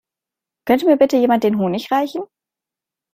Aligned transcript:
Könnte 0.65 0.87
mir 0.87 0.97
bitte 0.97 1.15
jemand 1.15 1.43
den 1.43 1.59
Honig 1.59 1.91
reichen? 1.91 2.23